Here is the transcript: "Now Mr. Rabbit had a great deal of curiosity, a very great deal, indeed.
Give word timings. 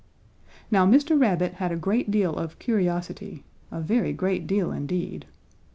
"Now 0.71 0.87
Mr. 0.87 1.21
Rabbit 1.21 1.53
had 1.61 1.71
a 1.71 1.75
great 1.75 2.09
deal 2.09 2.35
of 2.35 2.57
curiosity, 2.57 3.43
a 3.69 3.79
very 3.79 4.13
great 4.13 4.47
deal, 4.47 4.71
indeed. 4.71 5.27